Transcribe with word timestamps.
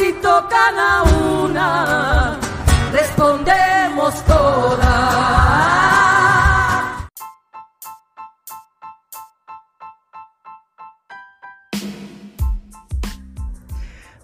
Si 0.00 0.14
tocan 0.14 0.78
a 0.78 1.02
una, 1.42 2.38
respondemos 2.90 4.24
todas. 4.24 5.50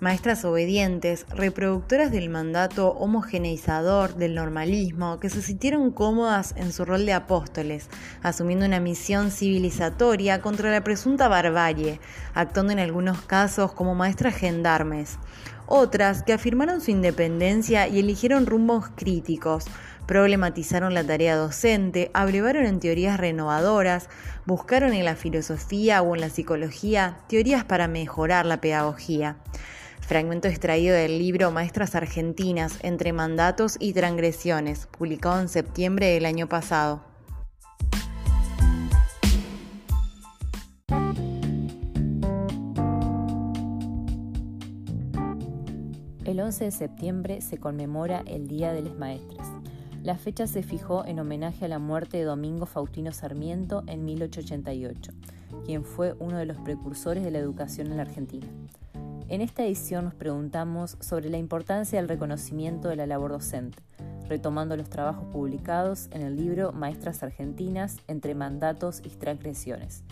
maestras 0.06 0.44
obedientes, 0.44 1.26
reproductoras 1.30 2.12
del 2.12 2.28
mandato 2.28 2.90
homogeneizador 2.90 4.14
del 4.14 4.36
normalismo, 4.36 5.18
que 5.18 5.28
se 5.28 5.42
sintieron 5.42 5.90
cómodas 5.90 6.54
en 6.56 6.72
su 6.72 6.84
rol 6.84 7.06
de 7.06 7.12
apóstoles, 7.12 7.88
asumiendo 8.22 8.66
una 8.66 8.78
misión 8.78 9.32
civilizatoria 9.32 10.40
contra 10.42 10.70
la 10.70 10.84
presunta 10.84 11.26
barbarie, 11.26 11.98
actuando 12.34 12.72
en 12.72 12.78
algunos 12.78 13.20
casos 13.22 13.72
como 13.72 13.96
maestras 13.96 14.36
gendarmes. 14.36 15.18
Otras 15.66 16.22
que 16.22 16.32
afirmaron 16.32 16.80
su 16.80 16.90
independencia 16.90 17.88
y 17.88 17.98
eligieron 17.98 18.46
rumbos 18.46 18.86
críticos, 18.94 19.64
problematizaron 20.06 20.94
la 20.94 21.04
tarea 21.04 21.36
docente, 21.36 22.10
abrevaron 22.14 22.66
en 22.66 22.80
teorías 22.80 23.18
renovadoras, 23.18 24.08
buscaron 24.44 24.92
en 24.92 25.04
la 25.04 25.16
filosofía 25.16 26.02
o 26.02 26.14
en 26.14 26.20
la 26.20 26.30
psicología 26.30 27.18
teorías 27.28 27.64
para 27.64 27.88
mejorar 27.88 28.46
la 28.46 28.60
pedagogía 28.60 29.36
fragmento 30.06 30.46
extraído 30.46 30.94
del 30.94 31.18
libro 31.18 31.50
Maestras 31.50 31.96
Argentinas 31.96 32.78
entre 32.82 33.12
mandatos 33.12 33.76
y 33.80 33.92
transgresiones, 33.92 34.86
publicado 34.86 35.40
en 35.40 35.48
septiembre 35.48 36.06
del 36.06 36.26
año 36.26 36.48
pasado. 36.48 37.15
El 46.36 46.42
11 46.42 46.64
de 46.64 46.70
septiembre 46.70 47.40
se 47.40 47.56
conmemora 47.56 48.22
el 48.26 48.46
Día 48.46 48.74
de 48.74 48.82
las 48.82 48.94
Maestras. 48.94 49.48
La 50.02 50.18
fecha 50.18 50.46
se 50.46 50.62
fijó 50.62 51.02
en 51.06 51.18
homenaje 51.18 51.64
a 51.64 51.68
la 51.68 51.78
muerte 51.78 52.18
de 52.18 52.24
Domingo 52.24 52.66
Faustino 52.66 53.10
Sarmiento 53.10 53.84
en 53.86 54.04
1888, 54.04 55.12
quien 55.64 55.82
fue 55.82 56.14
uno 56.18 56.36
de 56.36 56.44
los 56.44 56.58
precursores 56.58 57.24
de 57.24 57.30
la 57.30 57.38
educación 57.38 57.86
en 57.86 57.96
la 57.96 58.02
Argentina. 58.02 58.46
En 59.30 59.40
esta 59.40 59.64
edición 59.64 60.04
nos 60.04 60.14
preguntamos 60.14 60.98
sobre 61.00 61.30
la 61.30 61.38
importancia 61.38 61.98
del 61.98 62.06
reconocimiento 62.10 62.90
de 62.90 62.96
la 62.96 63.06
labor 63.06 63.30
docente, 63.30 63.78
retomando 64.28 64.76
los 64.76 64.90
trabajos 64.90 65.24
publicados 65.32 66.10
en 66.10 66.20
el 66.20 66.36
libro 66.36 66.70
Maestras 66.70 67.22
Argentinas 67.22 67.96
entre 68.08 68.34
mandatos 68.34 69.00
y 69.02 69.08
transgresiones, 69.08 70.04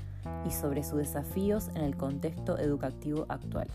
y 0.47 0.52
sobre 0.52 0.84
sus 0.84 0.97
desafíos 0.97 1.69
en 1.75 1.83
el 1.83 1.98
contexto 1.98 2.56
educativo 2.56 3.27
actual. 3.28 3.69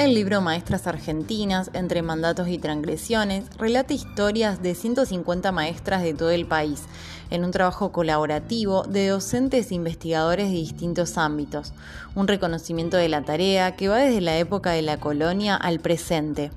El 0.00 0.14
libro 0.14 0.40
Maestras 0.40 0.86
Argentinas, 0.86 1.70
entre 1.74 2.00
mandatos 2.00 2.48
y 2.48 2.56
transgresiones, 2.56 3.44
relata 3.58 3.92
historias 3.92 4.62
de 4.62 4.74
150 4.74 5.52
maestras 5.52 6.02
de 6.02 6.14
todo 6.14 6.30
el 6.30 6.46
país, 6.46 6.84
en 7.28 7.44
un 7.44 7.50
trabajo 7.50 7.92
colaborativo 7.92 8.84
de 8.84 9.08
docentes 9.08 9.70
e 9.70 9.74
investigadores 9.74 10.48
de 10.48 10.54
distintos 10.54 11.18
ámbitos, 11.18 11.74
un 12.14 12.28
reconocimiento 12.28 12.96
de 12.96 13.10
la 13.10 13.24
tarea 13.24 13.76
que 13.76 13.88
va 13.88 13.98
desde 13.98 14.22
la 14.22 14.38
época 14.38 14.70
de 14.70 14.80
la 14.80 14.98
colonia 14.98 15.54
al 15.54 15.80
presente. 15.80 16.50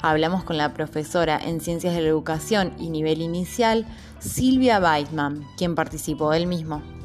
Hablamos 0.00 0.42
con 0.44 0.56
la 0.56 0.72
profesora 0.72 1.38
en 1.38 1.60
Ciencias 1.60 1.94
de 1.94 2.00
la 2.00 2.08
Educación 2.08 2.72
y 2.78 2.88
Nivel 2.88 3.20
Inicial, 3.20 3.84
Silvia 4.20 4.80
Weisman, 4.80 5.44
quien 5.58 5.74
participó 5.74 6.30
del 6.30 6.46
mismo. 6.46 6.95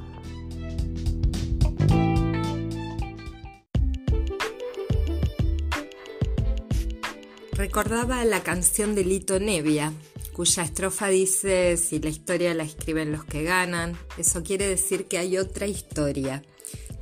Recordaba 7.61 8.25
la 8.25 8.41
canción 8.41 8.95
de 8.95 9.03
Lito 9.05 9.39
Nevia, 9.39 9.94
cuya 10.33 10.63
estrofa 10.63 11.09
dice, 11.09 11.77
si 11.77 11.99
la 11.99 12.09
historia 12.09 12.55
la 12.55 12.63
escriben 12.63 13.11
los 13.11 13.23
que 13.23 13.44
ganan, 13.44 13.95
eso 14.17 14.41
quiere 14.41 14.67
decir 14.67 15.05
que 15.05 15.19
hay 15.19 15.38
otra 15.38 15.67
historia, 15.67 16.41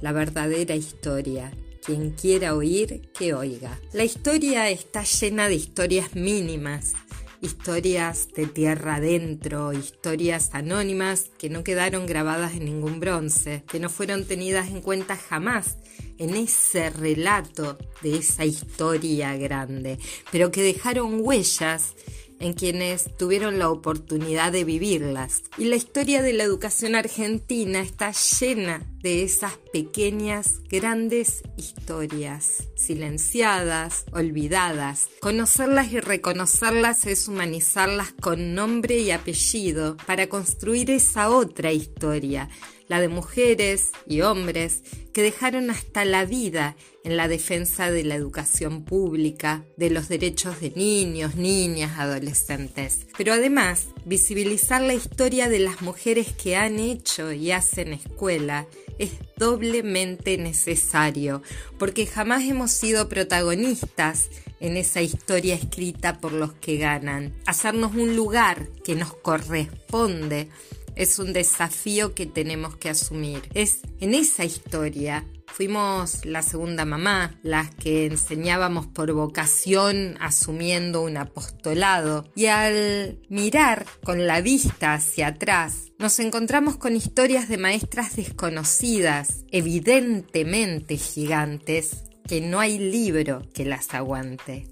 la 0.01 0.11
verdadera 0.11 0.75
historia. 0.75 1.53
Quien 1.81 2.09
quiera 2.11 2.55
oír, 2.55 3.09
que 3.17 3.33
oiga. 3.33 3.79
La 3.93 4.03
historia 4.03 4.69
está 4.69 5.05
llena 5.05 5.47
de 5.47 5.55
historias 5.55 6.13
mínimas, 6.13 6.91
historias 7.39 8.27
de 8.35 8.45
tierra 8.45 8.95
adentro, 8.95 9.71
historias 9.71 10.49
anónimas 10.51 11.31
que 11.37 11.49
no 11.49 11.63
quedaron 11.63 12.05
grabadas 12.05 12.55
en 12.55 12.65
ningún 12.65 12.99
bronce, 12.99 13.63
que 13.71 13.79
no 13.79 13.87
fueron 13.87 14.25
tenidas 14.25 14.67
en 14.67 14.81
cuenta 14.81 15.15
jamás 15.15 15.77
en 16.19 16.35
ese 16.35 16.90
relato 16.91 17.78
de 18.02 18.18
esa 18.18 18.46
historia 18.46 19.35
grande, 19.35 19.97
pero 20.31 20.52
que 20.52 20.62
dejaron 20.62 21.22
huellas 21.22 21.96
en 22.40 22.53
quienes 22.53 23.18
tuvieron 23.18 23.59
la 23.59 23.69
oportunidad 23.69 24.52
de 24.52 24.63
vivirlas. 24.63 25.44
Y 25.57 25.66
la 25.66 25.75
historia 25.75 26.22
de 26.22 26.34
la 26.34 26.44
educación 26.44 26.96
argentina 26.96 27.81
está 27.81 28.12
llena 28.12 28.88
de 29.01 29.23
esas 29.23 29.53
pequeñas, 29.71 30.61
grandes 30.69 31.43
historias, 31.57 32.67
silenciadas, 32.75 34.05
olvidadas. 34.11 35.07
Conocerlas 35.21 35.91
y 35.91 35.99
reconocerlas 35.99 37.05
es 37.05 37.27
humanizarlas 37.27 38.13
con 38.13 38.53
nombre 38.55 38.99
y 38.99 39.11
apellido 39.11 39.97
para 40.05 40.27
construir 40.27 40.91
esa 40.91 41.29
otra 41.29 41.71
historia, 41.71 42.49
la 42.88 42.99
de 42.99 43.07
mujeres 43.07 43.91
y 44.07 44.21
hombres 44.21 44.83
que 45.13 45.21
dejaron 45.21 45.69
hasta 45.69 46.05
la 46.05 46.25
vida 46.25 46.75
en 47.03 47.17
la 47.17 47.27
defensa 47.27 47.91
de 47.91 48.03
la 48.03 48.15
educación 48.15 48.83
pública, 48.83 49.63
de 49.77 49.89
los 49.89 50.09
derechos 50.09 50.59
de 50.59 50.71
niños, 50.71 51.35
niñas, 51.35 51.99
adolescentes. 51.99 53.07
Pero 53.17 53.33
además, 53.33 53.88
visibilizar 54.05 54.81
la 54.81 54.93
historia 54.93 55.49
de 55.49 55.59
las 55.59 55.81
mujeres 55.81 56.33
que 56.33 56.55
han 56.55 56.79
hecho 56.79 57.31
y 57.31 57.51
hacen 57.51 57.93
escuela 57.93 58.67
es 58.99 59.11
doblemente 59.37 60.37
necesario, 60.37 61.41
porque 61.79 62.05
jamás 62.05 62.43
hemos 62.43 62.71
sido 62.71 63.09
protagonistas 63.09 64.29
en 64.59 64.77
esa 64.77 65.01
historia 65.01 65.55
escrita 65.55 66.19
por 66.19 66.33
los 66.33 66.53
que 66.53 66.77
ganan. 66.77 67.33
Hacernos 67.45 67.95
un 67.95 68.15
lugar 68.15 68.67
que 68.83 68.95
nos 68.95 69.13
corresponde 69.13 70.49
es 70.95 71.17
un 71.17 71.31
desafío 71.31 72.13
que 72.13 72.25
tenemos 72.25 72.75
que 72.75 72.89
asumir. 72.89 73.41
Es 73.53 73.79
en 74.01 74.13
esa 74.13 74.43
historia 74.43 75.25
Fuimos 75.59 76.23
la 76.23 76.41
segunda 76.41 76.85
mamá, 76.85 77.37
las 77.43 77.75
que 77.75 78.05
enseñábamos 78.05 78.87
por 78.87 79.11
vocación 79.11 80.15
asumiendo 80.21 81.01
un 81.01 81.17
apostolado. 81.17 82.31
Y 82.33 82.45
al 82.45 83.19
mirar 83.27 83.85
con 84.06 84.25
la 84.25 84.39
vista 84.39 84.94
hacia 84.94 85.27
atrás, 85.27 85.91
nos 85.97 86.17
encontramos 86.21 86.77
con 86.77 86.95
historias 86.95 87.50
de 87.50 87.57
maestras 87.57 88.15
desconocidas, 88.15 89.44
evidentemente 89.51 90.95
gigantes, 90.95 92.05
que 92.25 92.39
no 92.39 92.62
hay 92.62 92.79
libro 92.79 93.41
que 93.53 93.65
las 93.65 93.94
aguante. 93.94 94.65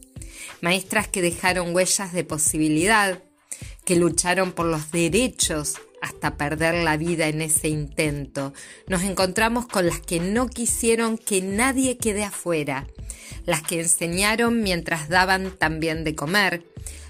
Maestras 0.62 1.10
que 1.10 1.22
dejaron 1.22 1.75
huellas 1.75 2.13
de 2.13 2.24
posibilidad, 2.24 3.22
que 3.83 3.98
lucharon 3.98 4.54
por 4.54 4.68
los 4.68 4.90
derechos 4.92 5.81
hasta 6.02 6.38
perder 6.38 6.84
la 6.84 6.98
vida 6.98 7.28
en 7.28 7.42
ese 7.42 7.70
intento. 7.70 8.54
Nos 8.88 9.04
encontramos 9.04 9.68
con 9.68 9.88
las 9.88 10.00
que 10.00 10.20
no 10.20 10.48
quisieron 10.48 11.18
que 11.18 11.42
nadie 11.42 11.98
quede 11.98 12.24
afuera, 12.24 12.88
las 13.46 13.62
que 13.62 13.82
enseñaron 13.82 14.62
mientras 14.62 15.10
daban 15.10 15.52
también 15.58 16.04
de 16.04 16.16
comer, 16.16 16.64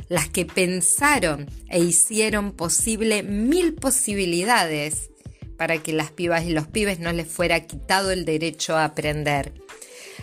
las 0.09 0.29
que 0.29 0.45
pensaron 0.45 1.49
e 1.69 1.79
hicieron 1.79 2.53
posible 2.53 3.23
mil 3.23 3.73
posibilidades 3.73 5.09
para 5.57 5.79
que 5.79 5.91
las 5.91 6.11
pibas 6.11 6.45
y 6.45 6.51
los 6.51 6.67
pibes 6.67 6.99
no 6.99 7.11
les 7.11 7.27
fuera 7.27 7.59
quitado 7.61 8.11
el 8.11 8.25
derecho 8.25 8.77
a 8.77 8.85
aprender, 8.85 9.53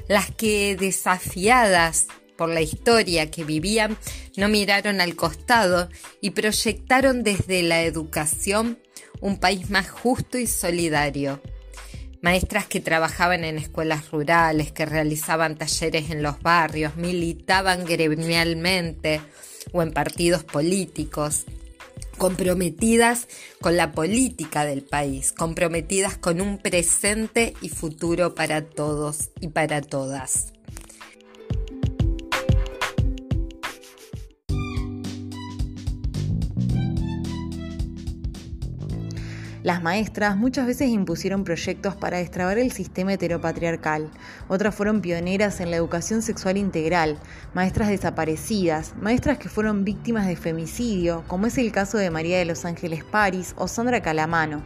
las 0.09 0.31
que 0.31 0.77
desafiadas 0.77 2.07
por 2.37 2.49
la 2.49 2.61
historia 2.61 3.31
que 3.31 3.45
vivían, 3.45 3.97
no 4.37 4.49
miraron 4.49 5.01
al 5.01 5.15
costado 5.17 5.89
y 6.21 6.31
proyectaron 6.31 7.23
desde 7.23 7.63
la 7.63 7.83
educación 7.83 8.79
un 9.21 9.39
país 9.39 9.71
más 9.71 9.91
justo 9.91 10.39
y 10.39 10.47
solidario. 10.47 11.41
Maestras 12.21 12.67
que 12.67 12.81
trabajaban 12.81 13.45
en 13.45 13.59
escuelas 13.59 14.11
rurales, 14.11 14.73
que 14.73 14.87
realizaban 14.87 15.57
talleres 15.57 16.11
en 16.11 16.23
los 16.23 16.41
barrios, 16.41 16.97
militaban 16.97 17.85
gremialmente 17.85 19.21
o 19.73 19.83
en 19.83 19.93
partidos 19.93 20.43
políticos, 20.43 21.45
comprometidas 22.17 23.29
con 23.61 23.77
la 23.77 23.93
política 23.93 24.65
del 24.65 24.83
país, 24.83 25.33
comprometidas 25.33 26.17
con 26.17 26.41
un 26.41 26.59
presente 26.59 27.55
y 27.61 27.69
futuro 27.69 28.35
para 28.35 28.65
todos 28.65 29.31
y 29.41 29.49
para 29.49 29.83
todas. 29.83 30.54
Las 39.65 39.83
maestras 39.83 40.37
muchas 40.37 40.67
veces 40.67 40.91
impusieron 40.91 41.43
proyectos 41.43 41.97
para 41.97 42.19
destrabar 42.19 42.59
el 42.59 42.71
sistema 42.71 43.15
heteropatriarcal. 43.15 44.11
Otras 44.47 44.75
fueron 44.75 45.01
pioneras 45.01 45.59
en 45.59 45.71
la 45.71 45.77
educación 45.77 46.21
sexual 46.21 46.59
integral, 46.59 47.19
maestras 47.55 47.89
desaparecidas, 47.89 48.93
maestras 49.01 49.39
que 49.39 49.49
fueron 49.49 49.83
víctimas 49.83 50.27
de 50.27 50.37
femicidio, 50.37 51.25
como 51.29 51.47
es 51.47 51.57
el 51.57 51.73
caso 51.73 51.97
de 51.97 52.11
María 52.11 52.37
de 52.37 52.45
los 52.45 52.67
Ángeles 52.67 53.05
París 53.05 53.55
o 53.57 53.67
Sandra 53.67 54.03
Calamano. 54.03 54.63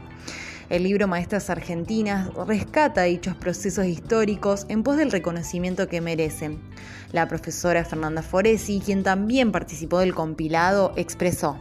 El 0.69 0.83
libro 0.83 1.07
Maestras 1.07 1.49
Argentinas 1.49 2.35
rescata 2.35 3.03
dichos 3.03 3.37
procesos 3.37 3.87
históricos 3.87 4.67
en 4.69 4.83
pos 4.83 4.97
del 4.97 5.13
reconocimiento 5.13 5.87
que 5.87 6.01
merecen. 6.01 6.59
La 7.13 7.29
profesora 7.29 7.85
Fernanda 7.85 8.23
Foresi, 8.23 8.83
quien 8.85 9.05
también 9.05 9.53
participó 9.53 10.01
del 10.01 10.17
compilado, 10.17 10.93
expresó. 10.97 11.57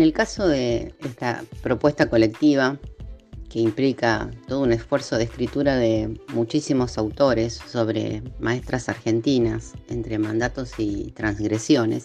En 0.00 0.04
el 0.04 0.14
caso 0.14 0.48
de 0.48 0.94
esta 1.00 1.44
propuesta 1.60 2.08
colectiva, 2.08 2.78
que 3.50 3.60
implica 3.60 4.30
todo 4.48 4.62
un 4.62 4.72
esfuerzo 4.72 5.18
de 5.18 5.24
escritura 5.24 5.76
de 5.76 6.18
muchísimos 6.32 6.96
autores 6.96 7.60
sobre 7.68 8.22
maestras 8.38 8.88
argentinas 8.88 9.74
entre 9.90 10.18
mandatos 10.18 10.72
y 10.78 11.12
transgresiones, 11.12 12.04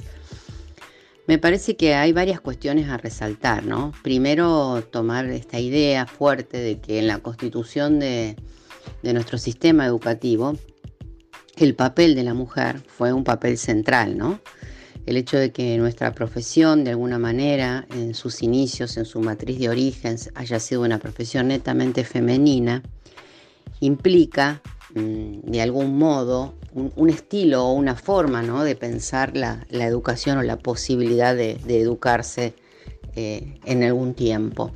me 1.26 1.38
parece 1.38 1.78
que 1.78 1.96
hay 1.96 2.12
varias 2.12 2.42
cuestiones 2.42 2.90
a 2.90 2.98
resaltar, 2.98 3.66
¿no? 3.66 3.94
Primero, 4.04 4.84
tomar 4.92 5.28
esta 5.28 5.62
idea 5.62 6.06
fuerte 6.06 6.58
de 6.58 6.82
que 6.82 7.00
en 7.00 7.08
la 7.08 7.20
constitución 7.20 8.00
de, 8.00 8.36
nuestro 9.04 9.38
sistema 9.38 9.86
educativo, 9.86 10.58
el 11.56 11.76
papel 11.76 12.14
de 12.16 12.26
la 12.26 12.34
mujer 12.34 12.82
fue 12.86 13.14
un 13.14 13.24
papel 13.24 13.58
central, 13.58 14.18
¿no? 14.18 14.42
El 15.06 15.18
hecho 15.18 15.38
de 15.38 15.52
que 15.52 15.78
nuestra 15.78 16.14
profesión, 16.14 16.84
de 16.84 16.92
alguna 16.92 17.20
manera, 17.20 17.86
en 17.92 18.14
sus 18.16 18.42
inicios, 18.42 18.98
en 18.98 19.06
su 19.06 19.20
matriz 19.20 19.60
de 19.60 19.70
origen, 19.70 20.18
haya 20.34 20.60
sido 20.60 20.82
una 20.82 20.98
profesión 20.98 21.48
netamente 21.50 22.04
femenina, 22.04 22.82
implica, 23.80 24.62
mm, 24.96 25.52
de 25.52 25.62
algún 25.62 25.98
modo, 25.98 26.56
un, 26.74 27.10
estilo 27.10 27.66
o 27.66 27.74
una 27.74 27.96
forma 27.96 28.42
¿no? 28.42 28.64
de 28.64 28.76
pensar 28.76 29.38
la, 29.38 29.66
educación 29.70 30.40
o 30.40 30.44
la 30.44 30.58
posibilidad 30.58 31.36
de, 31.36 31.58
educarse 31.68 32.54
eh, 33.16 33.60
en 33.64 33.84
algún 33.84 34.14
tiempo. 34.14 34.72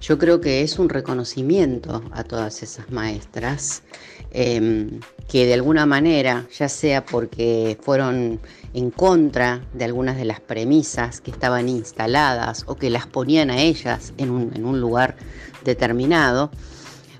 Yo 0.00 0.18
creo 0.18 0.40
que 0.40 0.62
es 0.62 0.78
un 0.78 0.88
reconocimiento 0.88 2.02
a 2.12 2.24
todas 2.24 2.62
esas 2.62 2.90
maestras 2.90 3.82
em, 4.30 5.00
que 5.28 5.44
de 5.46 5.54
alguna 5.54 5.86
manera, 5.86 6.46
ya 6.56 6.68
sea 6.68 7.04
porque 7.04 7.76
fueron 7.82 8.40
en 8.74 8.90
contra 8.90 9.62
de 9.72 9.84
algunas 9.84 10.16
de 10.16 10.24
las 10.24 10.40
premisas 10.40 11.20
que 11.20 11.30
estaban 11.30 11.68
instaladas 11.68 12.64
o 12.66 12.76
que 12.76 12.90
las 12.90 13.06
ponían 13.06 13.50
a 13.50 13.60
ellas 13.60 14.12
en 14.16 14.30
un, 14.30 14.80
lugar 14.80 15.16
determinado, 15.64 16.50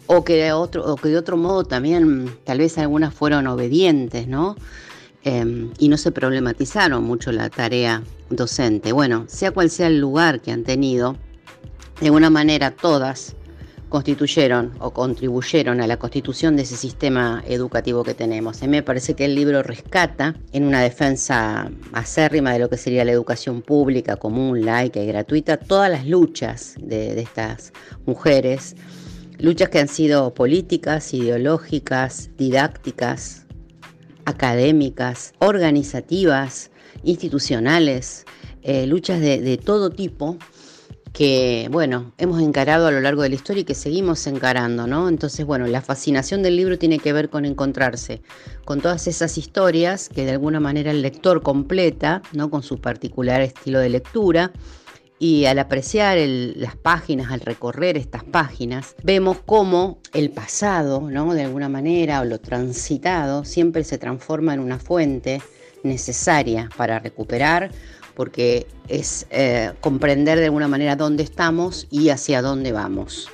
o 0.07 0.25
que, 0.25 0.37
de 0.37 0.53
otro, 0.53 0.85
o 0.85 0.97
que 0.97 1.09
de 1.09 1.19
otro 1.19 1.37
modo 1.37 1.65
también 1.65 2.37
tal 2.45 2.59
vez 2.59 2.79
algunas 2.79 3.13
fueron 3.15 3.47
obedientes, 3.47 4.29
¿no? 4.29 4.57
Em, 5.23 5.71
y 5.79 5.89
no 5.89 5.97
se 5.97 6.13
problematizaron 6.13 7.05
mucho 7.05 7.31
la 7.33 7.51
tarea 7.51 8.03
docente. 8.31 8.93
Bueno, 8.93 9.25
sea 9.29 9.51
cual 9.51 9.71
sea 9.71 9.89
el 9.89 10.01
lugar 10.01 10.41
que 10.41 10.51
han 10.51 10.65
tenido, 10.65 11.17
de 12.01 12.07
alguna 12.07 12.31
manera 12.31 12.71
todas 12.71 13.37
constituyeron 13.91 14.73
o 14.79 14.93
contribuyeron 14.93 15.81
a 15.83 15.87
la 15.87 15.99
constitución 15.99 16.57
de 16.57 16.63
ese 16.63 16.77
sistema 16.77 17.43
educativo 17.47 18.05
que 18.05 18.15
tenemos. 18.15 18.63
A 18.63 18.67
mí 18.67 18.71
me 18.71 18.83
parece 18.83 19.15
que 19.15 19.27
el 19.27 19.35
libro 19.35 19.63
rescata 19.63 20.37
en 20.53 20.65
una 20.65 20.81
defensa 20.81 21.71
acérrima 21.93 22.53
de 22.53 22.61
lo 22.61 22.71
que 22.71 22.79
sería 22.79 23.05
la 23.05 23.13
educación 23.13 23.61
pública, 23.61 24.17
común, 24.17 24.65
laica 24.65 25.01
y 25.01 25.07
gratuita, 25.07 25.59
todas 25.59 25.91
las 25.91 26.07
luchas 26.07 26.77
de, 26.81 27.15
de 27.15 27.21
estas 27.21 27.73
mujeres, 28.07 28.77
luchas 29.39 29.69
que 29.69 29.81
han 29.81 29.89
sido 29.89 30.33
políticas, 30.33 31.13
ideológicas, 31.13 32.31
didácticas, 32.39 33.47
académicas, 34.25 35.33
organizativas, 35.41 36.71
institucionales, 37.03 38.25
eh, 38.63 38.87
luchas 38.87 39.21
de, 39.21 39.41
de 39.41 39.57
todo 39.57 39.91
tipo 39.91 40.39
que, 41.13 41.69
bueno, 41.71 42.13
hemos 42.19 42.41
encarado 42.41 42.87
a 42.87 42.91
lo 42.91 43.01
largo 43.01 43.23
de 43.23 43.31
la 43.31 43.35
historia 43.35 43.63
y 43.63 43.65
que 43.65 43.75
seguimos 43.75 44.27
encarando, 44.27 44.87
¿no? 44.87 45.09
Entonces, 45.09 45.45
bueno, 45.45 45.67
la 45.67 45.83
fascinación 45.83 46.43
del 46.43 46.57
libro 46.57 46.79
tiene 46.79 46.99
que 46.99 47.13
ver 47.13 47.31
con 47.31 47.45
encontrarse 47.45 48.23
con 48.65 48.81
todas 48.81 49.07
esas 49.09 49.37
historias 49.37 50.09
que 50.09 50.25
de 50.25 50.33
alguna 50.33 50.61
manera 50.61 50.93
el 50.93 51.03
lector 51.03 51.43
completa, 51.43 52.23
¿no? 52.33 52.49
Con 52.51 52.63
su 52.63 52.81
particular 52.81 53.41
estilo 53.41 53.81
de 53.81 53.89
lectura. 53.89 54.53
Y 55.19 55.45
al 55.45 55.59
apreciar 55.59 56.17
las 56.19 56.77
páginas, 56.77 57.31
al 57.31 57.41
recorrer 57.41 57.99
estas 57.99 58.25
páginas, 58.25 58.95
vemos 59.03 59.37
cómo 59.45 59.99
el 60.15 60.31
pasado, 60.31 61.11
¿no? 61.11 61.35
De 61.35 61.43
alguna 61.43 61.69
manera, 61.69 62.21
o 62.21 62.25
lo 62.25 62.41
transitado, 62.41 63.45
siempre 63.45 63.85
se 63.85 63.99
transforma 63.99 64.55
en 64.55 64.61
una 64.61 64.79
fuente 64.79 65.43
necesaria 65.83 66.71
para 66.77 66.99
recuperar 67.01 67.71
porque 68.21 68.67
es 68.87 69.27
eh, 69.31 69.73
comprender 69.81 70.39
de 70.39 70.45
alguna 70.45 70.69
manera 70.69 70.95
dónde 70.95 71.23
estamos 71.23 71.87
y 71.91 72.11
hacia 72.11 72.43
dónde 72.43 72.71
vamos. 72.71 73.31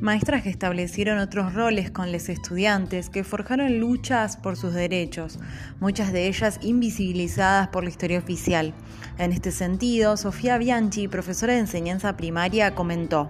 Maestras 0.00 0.44
que 0.44 0.48
establecieron 0.48 1.18
otros 1.18 1.52
roles 1.52 1.90
con 1.90 2.10
los 2.10 2.30
estudiantes, 2.30 3.10
que 3.10 3.22
forjaron 3.22 3.78
luchas 3.78 4.38
por 4.38 4.56
sus 4.56 4.72
derechos, 4.72 5.38
muchas 5.78 6.10
de 6.14 6.26
ellas 6.26 6.58
invisibilizadas 6.62 7.68
por 7.68 7.84
la 7.84 7.90
historia 7.90 8.18
oficial. 8.18 8.72
En 9.18 9.32
este 9.32 9.50
sentido, 9.52 10.16
Sofía 10.16 10.56
Bianchi, 10.56 11.06
profesora 11.06 11.52
de 11.52 11.58
enseñanza 11.58 12.16
primaria, 12.16 12.74
comentó. 12.74 13.28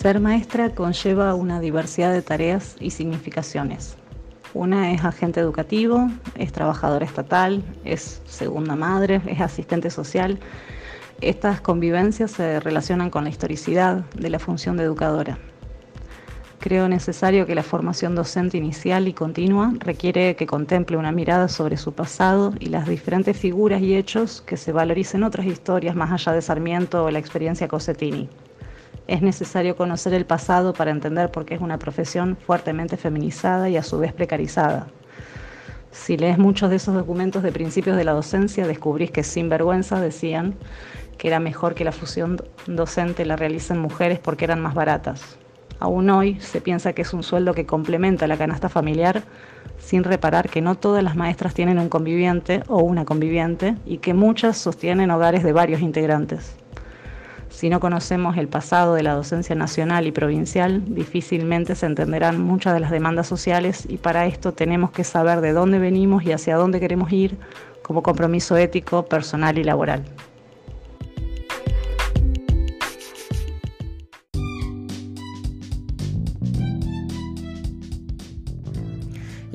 Ser 0.00 0.20
maestra 0.20 0.76
conlleva 0.76 1.34
una 1.34 1.58
diversidad 1.58 2.12
de 2.12 2.22
tareas 2.22 2.76
y 2.78 2.90
significaciones. 2.90 3.96
Una 4.54 4.92
es 4.92 5.04
agente 5.04 5.40
educativo, 5.40 6.06
es 6.36 6.52
trabajadora 6.52 7.04
estatal, 7.04 7.64
es 7.84 8.22
segunda 8.24 8.76
madre, 8.76 9.20
es 9.26 9.40
asistente 9.40 9.90
social. 9.90 10.38
Estas 11.20 11.60
convivencias 11.60 12.30
se 12.30 12.60
relacionan 12.60 13.10
con 13.10 13.24
la 13.24 13.30
historicidad 13.30 14.04
de 14.14 14.30
la 14.30 14.38
función 14.38 14.76
de 14.76 14.84
educadora. 14.84 15.36
Creo 16.60 16.88
necesario 16.88 17.44
que 17.44 17.56
la 17.56 17.64
formación 17.64 18.14
docente 18.14 18.56
inicial 18.56 19.08
y 19.08 19.14
continua 19.14 19.72
requiere 19.80 20.36
que 20.36 20.46
contemple 20.46 20.96
una 20.96 21.10
mirada 21.10 21.48
sobre 21.48 21.76
su 21.76 21.92
pasado 21.92 22.54
y 22.60 22.66
las 22.66 22.86
diferentes 22.86 23.36
figuras 23.36 23.82
y 23.82 23.96
hechos 23.96 24.42
que 24.42 24.56
se 24.56 24.70
valoricen 24.70 25.24
otras 25.24 25.46
historias 25.46 25.96
más 25.96 26.12
allá 26.12 26.34
de 26.34 26.42
Sarmiento 26.42 27.02
o 27.02 27.10
la 27.10 27.18
experiencia 27.18 27.66
Cosetini. 27.66 28.28
Es 29.08 29.22
necesario 29.22 29.74
conocer 29.74 30.12
el 30.12 30.26
pasado 30.26 30.74
para 30.74 30.90
entender 30.90 31.30
por 31.30 31.46
qué 31.46 31.54
es 31.54 31.62
una 31.62 31.78
profesión 31.78 32.36
fuertemente 32.36 32.98
feminizada 32.98 33.70
y 33.70 33.78
a 33.78 33.82
su 33.82 33.98
vez 33.98 34.12
precarizada. 34.12 34.88
Si 35.90 36.18
lees 36.18 36.36
muchos 36.36 36.68
de 36.68 36.76
esos 36.76 36.94
documentos 36.94 37.42
de 37.42 37.50
principios 37.50 37.96
de 37.96 38.04
la 38.04 38.12
docencia, 38.12 38.66
descubrís 38.66 39.10
que 39.10 39.22
sin 39.22 39.48
vergüenza 39.48 39.98
decían 39.98 40.56
que 41.16 41.28
era 41.28 41.40
mejor 41.40 41.74
que 41.74 41.84
la 41.84 41.92
fusión 41.92 42.36
docente 42.66 43.24
la 43.24 43.36
realicen 43.36 43.78
mujeres 43.78 44.18
porque 44.18 44.44
eran 44.44 44.60
más 44.60 44.74
baratas. 44.74 45.38
Aún 45.80 46.10
hoy 46.10 46.38
se 46.40 46.60
piensa 46.60 46.92
que 46.92 47.00
es 47.00 47.14
un 47.14 47.22
sueldo 47.22 47.54
que 47.54 47.64
complementa 47.64 48.26
la 48.26 48.36
canasta 48.36 48.68
familiar 48.68 49.22
sin 49.78 50.04
reparar 50.04 50.50
que 50.50 50.60
no 50.60 50.74
todas 50.74 51.02
las 51.02 51.16
maestras 51.16 51.54
tienen 51.54 51.78
un 51.78 51.88
conviviente 51.88 52.62
o 52.68 52.82
una 52.82 53.06
conviviente 53.06 53.74
y 53.86 53.98
que 53.98 54.12
muchas 54.12 54.58
sostienen 54.58 55.10
hogares 55.10 55.44
de 55.44 55.54
varios 55.54 55.80
integrantes. 55.80 56.56
Si 57.58 57.70
no 57.70 57.80
conocemos 57.80 58.36
el 58.36 58.46
pasado 58.46 58.94
de 58.94 59.02
la 59.02 59.14
docencia 59.14 59.56
nacional 59.56 60.06
y 60.06 60.12
provincial, 60.12 60.80
difícilmente 60.94 61.74
se 61.74 61.86
entenderán 61.86 62.40
muchas 62.40 62.72
de 62.72 62.78
las 62.78 62.92
demandas 62.92 63.26
sociales 63.26 63.84
y 63.88 63.96
para 63.96 64.26
esto 64.26 64.52
tenemos 64.52 64.92
que 64.92 65.02
saber 65.02 65.40
de 65.40 65.52
dónde 65.52 65.80
venimos 65.80 66.22
y 66.22 66.30
hacia 66.30 66.54
dónde 66.54 66.78
queremos 66.78 67.10
ir 67.10 67.36
como 67.82 68.04
compromiso 68.04 68.56
ético, 68.56 69.06
personal 69.06 69.58
y 69.58 69.64
laboral. 69.64 70.04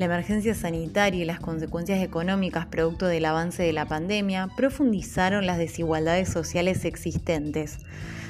La 0.04 0.16
emergencia 0.16 0.54
sanitaria 0.54 1.22
y 1.22 1.24
las 1.24 1.40
consecuencias 1.40 2.02
económicas 2.02 2.66
producto 2.66 3.06
del 3.06 3.24
avance 3.24 3.62
de 3.62 3.72
la 3.72 3.86
pandemia 3.86 4.50
profundizaron 4.54 5.46
las 5.46 5.56
desigualdades 5.56 6.28
sociales 6.28 6.84
existentes. 6.84 7.78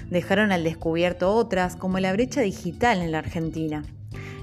Dejaron 0.08 0.52
al 0.52 0.62
descubierto 0.62 1.34
otras, 1.34 1.74
como 1.74 1.98
la 1.98 2.12
brecha 2.12 2.42
digital 2.42 3.02
en 3.02 3.10
la 3.10 3.18
Argentina. 3.18 3.82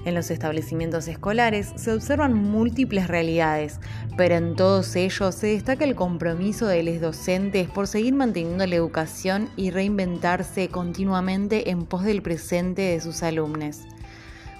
En 0.04 0.14
los 0.14 0.30
establecimientos 0.30 1.08
escolares 1.08 1.72
se 1.76 1.94
observan 1.94 2.34
múltiples 2.34 3.08
realidades, 3.08 3.80
pero 4.18 4.34
en 4.34 4.54
todos 4.54 4.94
ellos 4.94 5.34
se 5.34 5.46
destaca 5.46 5.84
el 5.84 5.94
compromiso 5.94 6.66
de 6.66 6.82
los 6.82 7.00
docentes 7.00 7.66
por 7.66 7.86
seguir 7.86 8.12
manteniendo 8.12 8.66
la 8.66 8.76
educación 8.76 9.48
y 9.56 9.70
reinventarse 9.70 10.68
continuamente 10.68 11.70
en 11.70 11.86
pos 11.86 12.04
del 12.04 12.20
presente 12.20 12.82
de 12.82 13.00
sus 13.00 13.22
alumnos. 13.22 13.86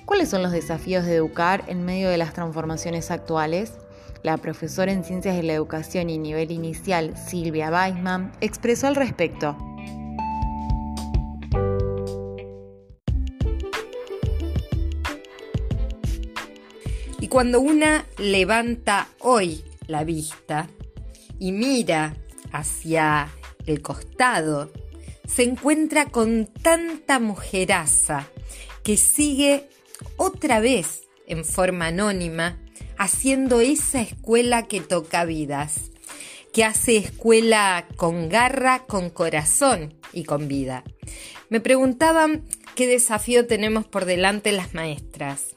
¿Cuáles 0.05 0.31
son 0.31 0.43
los 0.43 0.51
desafíos 0.51 1.05
de 1.05 1.15
educar 1.15 1.65
en 1.69 1.85
medio 1.85 2.09
de 2.09 2.19
las 2.19 2.33
transformaciones 2.33 3.11
actuales? 3.11 3.75
La 4.25 4.37
profesora 4.37 4.93
en 4.93 5.05
Ciencias 5.05 5.37
de 5.37 5.45
la 5.45 5.53
Educación 5.53 6.11
y 6.11 6.19
Nivel 6.19 6.51
Inicial, 6.51 7.17
Silvia 7.17 7.71
Weisman, 7.71 8.33
expresó 8.41 8.89
al 8.89 8.97
respecto. 8.97 9.57
Y 17.21 17.29
cuando 17.29 17.61
una 17.61 18.05
levanta 18.19 19.07
hoy 19.21 19.65
la 19.87 20.03
vista 20.03 20.69
y 21.39 21.53
mira 21.53 22.17
hacia 22.51 23.29
el 23.67 23.81
costado, 23.81 24.73
se 25.27 25.45
encuentra 25.45 26.07
con 26.07 26.47
tanta 26.47 27.21
mujeraza 27.21 28.27
que 28.83 28.97
sigue 28.97 29.69
otra 30.23 30.61
vez 30.61 31.09
en 31.27 31.45
forma 31.45 31.89
anónima, 31.89 32.57
haciendo 32.97 33.61
esa 33.61 34.01
escuela 34.01 34.69
que 34.69 34.81
toca 34.81 35.25
vidas, 35.25 35.91
que 36.53 36.63
hace 36.63 36.97
escuela 36.97 37.89
con 37.97 38.29
garra, 38.29 38.85
con 38.87 39.11
corazón 39.11 39.95
y 40.13 40.23
con 40.23 40.47
vida. 40.47 40.85
Me 41.49 41.61
preguntaban 41.61 42.45
qué 42.77 42.87
desafío 42.87 43.49
tenemos 43.49 43.85
por 43.85 44.05
delante 44.05 44.53
las 44.53 44.75
maestras. 44.75 45.57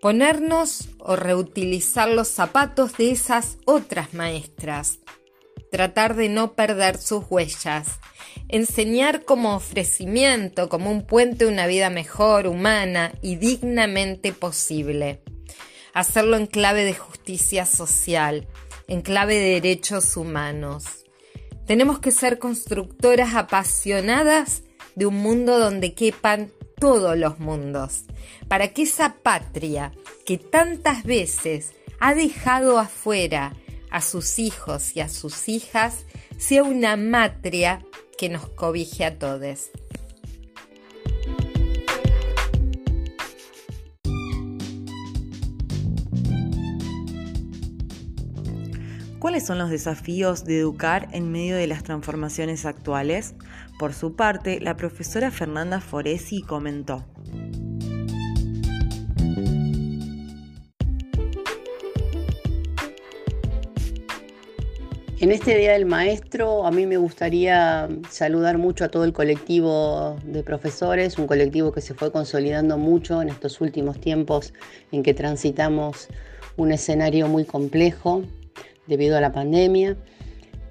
Ponernos 0.00 0.90
o 0.98 1.16
reutilizar 1.16 2.08
los 2.08 2.28
zapatos 2.28 2.96
de 2.96 3.10
esas 3.10 3.58
otras 3.64 4.14
maestras. 4.14 5.00
Tratar 5.72 6.14
de 6.14 6.28
no 6.28 6.52
perder 6.52 6.98
sus 6.98 7.24
huellas 7.28 7.98
enseñar 8.48 9.24
como 9.24 9.56
ofrecimiento, 9.56 10.68
como 10.68 10.90
un 10.90 11.02
puente 11.02 11.46
una 11.46 11.66
vida 11.66 11.90
mejor, 11.90 12.46
humana 12.46 13.12
y 13.22 13.36
dignamente 13.36 14.32
posible. 14.32 15.22
Hacerlo 15.94 16.36
en 16.36 16.46
clave 16.46 16.84
de 16.84 16.94
justicia 16.94 17.66
social, 17.66 18.46
en 18.88 19.02
clave 19.02 19.34
de 19.34 19.60
derechos 19.60 20.16
humanos. 20.16 20.84
Tenemos 21.66 21.98
que 21.98 22.10
ser 22.10 22.38
constructoras 22.38 23.34
apasionadas 23.34 24.62
de 24.94 25.06
un 25.06 25.16
mundo 25.16 25.58
donde 25.58 25.94
quepan 25.94 26.52
todos 26.78 27.16
los 27.16 27.38
mundos, 27.38 28.04
para 28.48 28.68
que 28.68 28.82
esa 28.82 29.16
patria 29.22 29.92
que 30.26 30.36
tantas 30.36 31.04
veces 31.04 31.72
ha 32.00 32.14
dejado 32.14 32.78
afuera 32.78 33.54
a 33.92 34.00
sus 34.00 34.38
hijos 34.38 34.96
y 34.96 35.00
a 35.00 35.08
sus 35.08 35.48
hijas 35.48 36.04
sea 36.38 36.64
una 36.64 36.96
matria 36.96 37.84
que 38.18 38.28
nos 38.28 38.48
cobije 38.48 39.04
a 39.04 39.18
todos. 39.18 39.70
¿Cuáles 49.18 49.46
son 49.46 49.58
los 49.58 49.70
desafíos 49.70 50.44
de 50.44 50.58
educar 50.58 51.08
en 51.12 51.30
medio 51.30 51.54
de 51.54 51.68
las 51.68 51.84
transformaciones 51.84 52.66
actuales? 52.66 53.36
Por 53.78 53.94
su 53.94 54.16
parte, 54.16 54.58
la 54.60 54.76
profesora 54.76 55.30
Fernanda 55.30 55.80
Foresi 55.80 56.42
comentó. 56.42 57.11
En 65.22 65.30
este 65.30 65.56
Día 65.56 65.74
del 65.74 65.86
Maestro 65.86 66.66
a 66.66 66.72
mí 66.72 66.84
me 66.84 66.96
gustaría 66.96 67.88
saludar 68.10 68.58
mucho 68.58 68.84
a 68.84 68.88
todo 68.88 69.04
el 69.04 69.12
colectivo 69.12 70.16
de 70.24 70.42
profesores, 70.42 71.16
un 71.16 71.28
colectivo 71.28 71.70
que 71.70 71.80
se 71.80 71.94
fue 71.94 72.10
consolidando 72.10 72.76
mucho 72.76 73.22
en 73.22 73.28
estos 73.28 73.60
últimos 73.60 74.00
tiempos 74.00 74.52
en 74.90 75.04
que 75.04 75.14
transitamos 75.14 76.08
un 76.56 76.72
escenario 76.72 77.28
muy 77.28 77.44
complejo 77.44 78.24
debido 78.88 79.16
a 79.16 79.20
la 79.20 79.30
pandemia. 79.30 79.96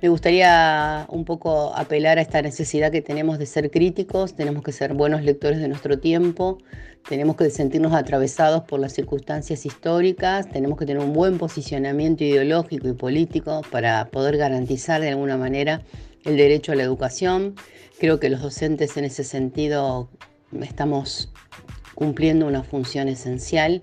Me 0.01 0.09
gustaría 0.09 1.05
un 1.09 1.25
poco 1.25 1.75
apelar 1.75 2.17
a 2.17 2.21
esta 2.23 2.41
necesidad 2.41 2.91
que 2.91 3.03
tenemos 3.03 3.37
de 3.37 3.45
ser 3.45 3.69
críticos, 3.69 4.35
tenemos 4.35 4.63
que 4.63 4.71
ser 4.71 4.95
buenos 4.95 5.21
lectores 5.21 5.59
de 5.59 5.67
nuestro 5.67 5.99
tiempo, 5.99 6.57
tenemos 7.07 7.35
que 7.35 7.51
sentirnos 7.51 7.93
atravesados 7.93 8.63
por 8.63 8.79
las 8.79 8.93
circunstancias 8.93 9.63
históricas, 9.63 10.49
tenemos 10.49 10.79
que 10.79 10.87
tener 10.87 11.03
un 11.03 11.13
buen 11.13 11.37
posicionamiento 11.37 12.23
ideológico 12.23 12.87
y 12.87 12.93
político 12.93 13.61
para 13.69 14.09
poder 14.09 14.37
garantizar 14.37 15.01
de 15.01 15.09
alguna 15.09 15.37
manera 15.37 15.83
el 16.23 16.35
derecho 16.35 16.71
a 16.71 16.75
la 16.75 16.81
educación. 16.81 17.53
Creo 17.99 18.19
que 18.19 18.31
los 18.31 18.41
docentes 18.41 18.97
en 18.97 19.05
ese 19.05 19.23
sentido 19.23 20.09
estamos 20.61 21.31
cumpliendo 21.93 22.47
una 22.47 22.63
función 22.63 23.07
esencial, 23.07 23.81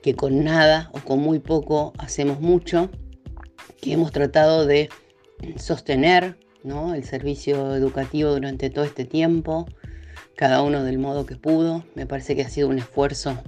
que 0.00 0.14
con 0.14 0.44
nada 0.44 0.90
o 0.92 1.00
con 1.00 1.18
muy 1.18 1.40
poco 1.40 1.92
hacemos 1.98 2.40
mucho, 2.40 2.88
que 3.80 3.92
hemos 3.94 4.12
tratado 4.12 4.64
de 4.64 4.90
sostener 5.56 6.36
el 6.64 7.04
servicio 7.04 7.74
educativo 7.74 8.32
durante 8.32 8.70
todo 8.70 8.84
este 8.84 9.04
tiempo, 9.04 9.66
cada 10.36 10.62
uno 10.62 10.84
del 10.84 10.98
modo 10.98 11.26
que 11.26 11.36
pudo. 11.36 11.84
Me 11.94 12.06
parece 12.06 12.36
que 12.36 12.42
ha 12.42 12.48
sido 12.48 12.68
un 12.68 12.78
esfuerzo 12.78 13.38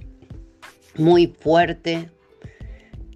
muy 0.96 1.26
fuerte, 1.26 2.10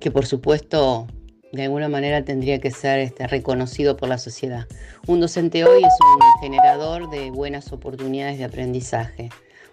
que 0.00 0.10
por 0.10 0.26
supuesto 0.26 1.06
de 1.52 1.62
alguna 1.62 1.88
manera 1.88 2.24
tendría 2.24 2.60
que 2.60 2.70
ser 2.70 2.98
este, 2.98 3.26
reconocido 3.26 3.96
por 3.96 4.08
la 4.08 4.18
sociedad. 4.18 4.66
Un 5.06 5.20
docente 5.20 5.64
hoy 5.64 5.82
es 5.82 5.94
un 6.00 6.40
generador 6.42 7.08
de 7.08 7.30
buenas 7.30 7.72
oportunidades 7.72 8.38
de 8.38 8.44
aprendizaje. 8.44 9.30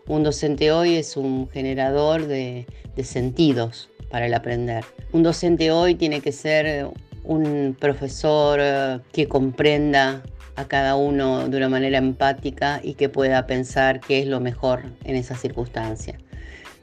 Un 0.07 0.23
docente 0.23 0.71
hoy 0.71 0.95
es 0.95 1.17
un 1.17 1.49
generador 1.49 2.27
de 2.27 2.65
sentidos 3.03 3.89
para 4.09 4.27
el 4.27 4.33
aprender. 4.33 4.85
Un 5.11 5.23
docente 5.23 5.71
hoy 5.71 5.95
tiene 5.95 6.21
que 6.21 6.31
ser 6.31 6.87
un 7.23 7.75
profesor 7.79 8.59
eh, 8.61 8.99
que 9.11 9.27
comprenda 9.27 10.23
a 10.55 10.67
cada 10.67 10.95
uno 10.95 11.47
de 11.49 11.57
una 11.57 11.69
manera 11.69 11.97
empática 11.97 12.79
y 12.83 12.93
que 12.93 13.09
pueda 13.09 13.47
pensar 13.47 13.99
qué 13.99 14.19
es 14.19 14.27
lo 14.27 14.39
mejor 14.39 14.83
en 15.03 15.15
esa 15.15 15.35
circunstancia. 15.35 16.19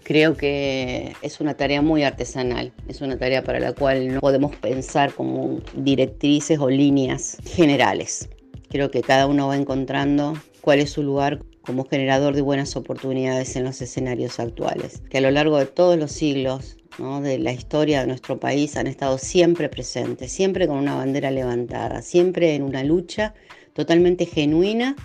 Creo 0.03 0.37
que 0.37 1.15
es 1.23 1.41
una 1.41 1.55
tarea 1.55 1.83
muy 1.83 2.03
artesanal, 2.03 2.73
es 2.89 3.01
una 3.01 3.17
tarea 3.17 3.45
para 3.45 3.61
la 3.61 3.73
cual 3.73 4.15
no 4.15 4.21
podemos 4.21 4.57
pensar 4.57 5.13
como 5.13 5.61
directrices 5.75 6.59
o 6.59 6.69
líneas 6.69 7.39
generales. 7.45 8.29
Creo 8.71 8.91
que 8.91 9.03
cada 9.03 9.27
uno 9.27 9.49
va 9.49 9.57
encontrando 9.57 10.35
cuál 10.63 10.81
es 10.81 10.91
su 10.91 11.03
lugar 11.03 11.41
como 11.63 11.85
generador 11.85 12.35
de 12.35 12.43
buenas 12.43 12.75
oportunidades 12.75 13.55
en 13.55 13.65
los 13.65 13.81
escenarios 13.83 14.41
actuales, 14.41 15.03
que 15.11 15.19
a 15.19 15.21
lo 15.21 15.31
largo 15.31 15.59
de 15.59 15.67
todos 15.67 15.97
los 15.97 16.11
siglos 16.11 16.80
de 16.99 17.39
la 17.39 17.53
historia 17.53 18.01
de 18.01 18.07
nuestro 18.07 18.39
país 18.39 18.77
han 18.77 18.87
estado 18.87 19.17
siempre 19.17 19.69
presentes, 19.69 20.33
siempre 20.33 20.67
con 20.67 20.77
una 20.77 20.97
bandera 20.97 21.31
levantada, 21.31 22.03
siempre 22.03 22.55
en 22.55 22.63
una 22.63 22.85
lucha 22.85 23.35
totalmente 23.73 24.27
genuina 24.27 24.97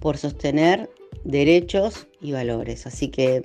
por 0.00 0.16
sostener 0.16 0.90
derechos 1.24 2.06
y 2.20 2.32
valores. 2.32 2.86
Así 2.86 3.08
que 3.08 3.42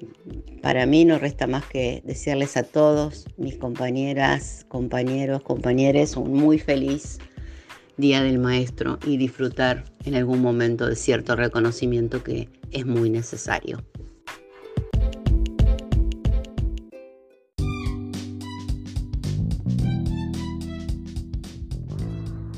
para 0.62 0.86
mí 0.86 1.04
no 1.06 1.18
resta 1.18 1.48
más 1.48 1.66
que 1.66 2.02
desearles 2.06 2.58
a 2.58 2.64
todos, 2.64 3.26
mis 3.38 3.58
compañeras, 3.58 4.66
compañeros, 4.68 5.42
compañeres, 5.42 6.16
un 6.16 6.34
muy 6.34 6.60
feliz 6.60 7.20
Día 7.98 8.22
del 8.22 8.40
Maestro 8.40 9.00
y 9.06 9.18
disfrutar 9.18 9.86
en 10.04 10.16
algún 10.16 10.42
momento 10.42 10.86
de 10.86 10.98
cierto 10.98 11.36
reconocimiento 11.36 12.24
que 12.24 12.50
es 12.72 12.86
muy 12.86 13.10
necesario. 13.10 13.82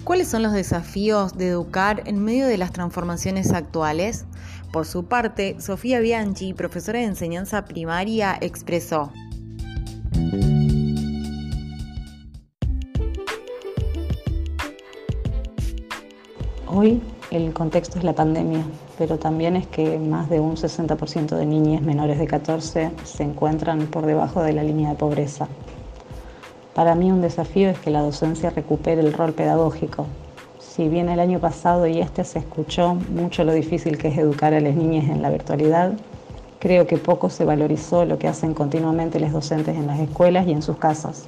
¿Cuáles 0.07 0.29
son 0.29 0.41
los 0.41 0.53
desafíos 0.53 1.37
de 1.37 1.49
educar 1.49 2.03
en 2.05 2.23
medio 2.23 2.47
de 2.47 2.57
las 2.57 2.71
transformaciones 2.71 3.51
actuales? 3.51 4.23
Por 4.71 4.85
su 4.85 5.03
parte, 5.03 5.59
Sofía 5.59 5.99
Bianchi, 5.99 6.53
profesora 6.53 6.99
de 6.99 7.05
enseñanza 7.07 7.65
primaria, 7.65 8.37
expresó. 8.39 9.11
Hoy 16.67 17.01
el 17.29 17.51
contexto 17.51 17.97
es 17.97 18.05
la 18.05 18.13
pandemia, 18.13 18.63
pero 18.97 19.19
también 19.19 19.57
es 19.57 19.67
que 19.67 19.99
más 19.99 20.29
de 20.29 20.39
un 20.39 20.55
60% 20.55 21.35
de 21.35 21.45
niñas 21.45 21.81
menores 21.81 22.17
de 22.17 22.27
14 22.27 22.91
se 23.03 23.23
encuentran 23.23 23.87
por 23.87 24.05
debajo 24.05 24.41
de 24.41 24.53
la 24.53 24.63
línea 24.63 24.91
de 24.91 24.95
pobreza. 24.95 25.49
Para 26.77 26.93
mí 26.93 27.11
un 27.11 27.21
desafío 27.21 27.71
es 27.71 27.79
que 27.79 27.89
la 27.89 28.03
docencia 28.03 28.51
recupere 28.51 29.01
el 29.01 29.11
rol 29.11 29.33
pedagógico. 29.33 30.05
Si 30.59 30.87
bien 30.87 31.09
el 31.09 31.19
año 31.19 31.39
pasado 31.39 31.87
y 31.87 31.99
este 32.01 32.23
se 32.23 32.37
escuchó 32.37 32.93
mucho 32.93 33.43
lo 33.43 33.51
difícil 33.51 33.97
que 33.97 34.09
es 34.09 34.17
educar 34.19 34.53
a 34.53 34.59
las 34.59 34.75
niñas 34.75 35.09
en 35.09 35.23
la 35.23 35.31
virtualidad, 35.31 35.93
creo 36.59 36.85
que 36.85 36.97
poco 36.97 37.31
se 37.31 37.45
valorizó 37.45 38.05
lo 38.05 38.19
que 38.19 38.27
hacen 38.27 38.53
continuamente 38.53 39.19
los 39.19 39.31
docentes 39.31 39.75
en 39.75 39.87
las 39.87 39.99
escuelas 39.99 40.45
y 40.45 40.51
en 40.51 40.61
sus 40.61 40.77
casas. 40.77 41.25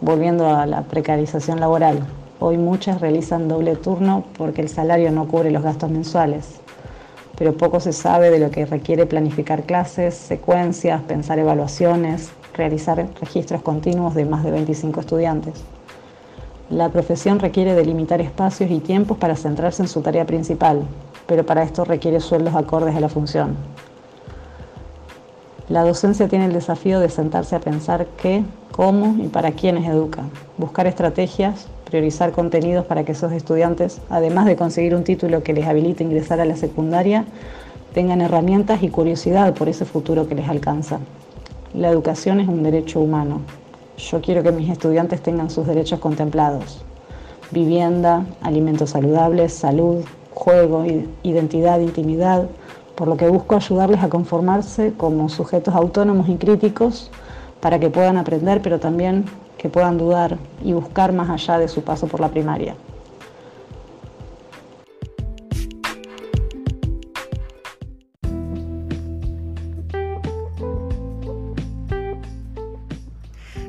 Volviendo 0.00 0.48
a 0.48 0.66
la 0.66 0.82
precarización 0.82 1.60
laboral, 1.60 2.04
Hoy 2.38 2.58
muchas 2.58 3.00
realizan 3.00 3.48
doble 3.48 3.76
turno 3.76 4.24
porque 4.36 4.60
el 4.60 4.68
salario 4.68 5.10
no 5.10 5.26
cubre 5.26 5.50
los 5.50 5.62
gastos 5.62 5.90
mensuales, 5.90 6.60
pero 7.38 7.56
poco 7.56 7.80
se 7.80 7.94
sabe 7.94 8.30
de 8.30 8.38
lo 8.38 8.50
que 8.50 8.66
requiere 8.66 9.06
planificar 9.06 9.62
clases, 9.62 10.14
secuencias, 10.14 11.00
pensar 11.00 11.38
evaluaciones, 11.38 12.32
realizar 12.56 13.06
registros 13.20 13.62
continuos 13.62 14.14
de 14.14 14.24
más 14.24 14.42
de 14.42 14.50
25 14.50 15.00
estudiantes. 15.00 15.54
La 16.70 16.88
profesión 16.88 17.38
requiere 17.38 17.74
delimitar 17.74 18.20
espacios 18.20 18.70
y 18.70 18.80
tiempos 18.80 19.18
para 19.18 19.36
centrarse 19.36 19.82
en 19.82 19.88
su 19.88 20.00
tarea 20.00 20.24
principal, 20.24 20.82
pero 21.26 21.46
para 21.46 21.62
esto 21.62 21.84
requiere 21.84 22.20
sueldos 22.20 22.54
acordes 22.54 22.96
a 22.96 23.00
la 23.00 23.08
función. 23.08 23.56
La 25.68 25.84
docencia 25.84 26.28
tiene 26.28 26.46
el 26.46 26.52
desafío 26.52 27.00
de 27.00 27.08
sentarse 27.08 27.56
a 27.56 27.60
pensar 27.60 28.06
qué, 28.20 28.44
cómo 28.72 29.22
y 29.22 29.28
para 29.28 29.52
quiénes 29.52 29.88
educa, 29.88 30.22
buscar 30.58 30.86
estrategias 30.86 31.68
priorizar 31.86 32.32
contenidos 32.32 32.84
para 32.84 33.04
que 33.04 33.12
esos 33.12 33.32
estudiantes, 33.32 34.00
además 34.10 34.44
de 34.44 34.56
conseguir 34.56 34.94
un 34.94 35.04
título 35.04 35.42
que 35.42 35.52
les 35.52 35.66
habilite 35.66 36.04
ingresar 36.04 36.40
a 36.40 36.44
la 36.44 36.56
secundaria, 36.56 37.24
tengan 37.94 38.20
herramientas 38.20 38.82
y 38.82 38.90
curiosidad 38.90 39.54
por 39.54 39.68
ese 39.68 39.84
futuro 39.84 40.28
que 40.28 40.34
les 40.34 40.48
alcanza. 40.48 40.98
La 41.76 41.90
educación 41.90 42.40
es 42.40 42.48
un 42.48 42.62
derecho 42.62 43.00
humano. 43.00 43.42
Yo 43.98 44.22
quiero 44.22 44.42
que 44.42 44.50
mis 44.50 44.70
estudiantes 44.70 45.20
tengan 45.22 45.50
sus 45.50 45.66
derechos 45.66 46.00
contemplados. 46.00 46.82
Vivienda, 47.50 48.24
alimentos 48.40 48.90
saludables, 48.90 49.52
salud, 49.52 50.02
juego, 50.32 50.86
identidad, 51.22 51.80
intimidad, 51.80 52.48
por 52.94 53.08
lo 53.08 53.18
que 53.18 53.28
busco 53.28 53.56
ayudarles 53.56 54.02
a 54.02 54.08
conformarse 54.08 54.94
como 54.96 55.28
sujetos 55.28 55.74
autónomos 55.74 56.30
y 56.30 56.36
críticos 56.36 57.10
para 57.60 57.78
que 57.78 57.90
puedan 57.90 58.16
aprender, 58.16 58.62
pero 58.62 58.80
también 58.80 59.26
que 59.58 59.68
puedan 59.68 59.98
dudar 59.98 60.38
y 60.64 60.72
buscar 60.72 61.12
más 61.12 61.28
allá 61.28 61.58
de 61.58 61.68
su 61.68 61.82
paso 61.82 62.06
por 62.06 62.20
la 62.20 62.28
primaria. 62.28 62.74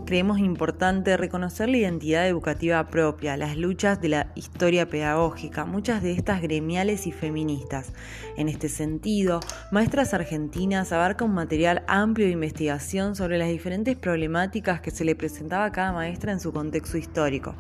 Creemos 0.08 0.40
importante 0.40 1.18
reconocer 1.18 1.68
la 1.68 1.76
identidad 1.76 2.26
educativa 2.26 2.82
propia, 2.88 3.36
las 3.36 3.58
luchas 3.58 4.00
de 4.00 4.08
la 4.08 4.32
historia 4.36 4.88
pedagógica, 4.88 5.66
muchas 5.66 6.02
de 6.02 6.14
estas 6.14 6.42
gremiales 6.42 7.08
y 7.08 7.12
feministas. 7.12 7.92
En 8.38 8.48
este 8.48 8.70
sentido, 8.70 9.42
Maestras 9.70 10.14
Argentinas 10.14 10.94
abarca 10.94 11.26
un 11.26 11.34
material 11.34 11.84
amplio 11.88 12.26
de 12.26 12.32
investigación 12.32 13.18
sobre 13.18 13.38
las 13.38 13.50
diferentes 13.50 13.98
problemáticas 13.98 14.80
que 14.80 14.92
se 14.92 15.04
le 15.04 15.14
presentaba 15.14 15.66
a 15.66 15.72
cada 15.74 15.92
maestra 15.92 16.32
en 16.32 16.40
su 16.40 16.54
contexto 16.54 16.98
histórico. 16.98 17.56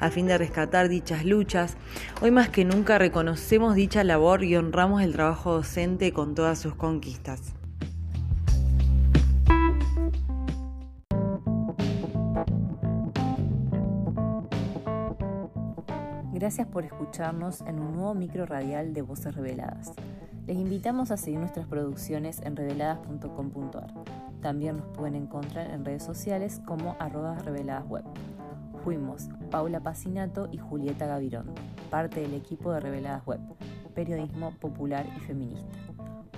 A 0.00 0.08
fin 0.08 0.26
de 0.26 0.38
rescatar 0.38 0.88
dichas 0.88 1.26
luchas, 1.26 1.76
hoy 2.22 2.30
más 2.30 2.48
que 2.48 2.64
nunca 2.64 2.96
reconocemos 2.96 3.74
dicha 3.74 4.04
labor 4.04 4.42
y 4.42 4.56
honramos 4.56 5.02
el 5.02 5.12
trabajo 5.12 5.52
docente 5.52 6.14
con 6.14 6.34
todas 6.34 6.58
sus 6.58 6.74
conquistas. 6.74 7.59
Gracias 16.32 16.68
por 16.68 16.84
escucharnos 16.84 17.60
en 17.62 17.80
un 17.80 17.92
nuevo 17.92 18.14
micro 18.14 18.46
radial 18.46 18.94
de 18.94 19.02
Voces 19.02 19.34
Reveladas. 19.34 19.92
Les 20.46 20.56
invitamos 20.56 21.10
a 21.10 21.16
seguir 21.16 21.40
nuestras 21.40 21.66
producciones 21.66 22.40
en 22.42 22.54
reveladas.com.ar. 22.54 23.92
También 24.40 24.76
nos 24.76 24.86
pueden 24.96 25.16
encontrar 25.16 25.70
en 25.70 25.84
redes 25.84 26.04
sociales 26.04 26.60
como 26.64 26.96
arroba 27.00 27.36
reveladasweb. 27.38 28.04
Fuimos 28.84 29.28
Paula 29.50 29.80
Pacinato 29.80 30.48
y 30.52 30.58
Julieta 30.58 31.06
Gavirondo, 31.06 31.52
parte 31.90 32.20
del 32.20 32.34
equipo 32.34 32.72
de 32.72 32.80
Reveladas 32.80 33.26
Web, 33.26 33.40
periodismo 33.94 34.52
popular 34.52 35.06
y 35.16 35.20
feminista. 35.20 35.76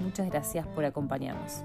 Muchas 0.03 0.29
gracias 0.29 0.67
por 0.69 0.85
acompañarnos. 0.85 1.65